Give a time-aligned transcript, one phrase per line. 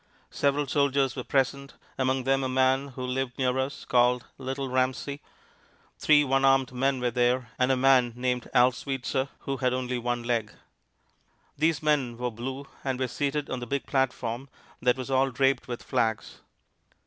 [0.31, 5.21] Several soldiers were present, among them a man who lived near us, called "Little Ramsey."
[5.99, 9.99] Three one armed men were there, and a man named Al Sweetser, who had only
[9.99, 10.53] one leg.
[11.55, 14.49] These men wore blue, and were seated on the big platform
[14.81, 16.39] that was all draped with flags.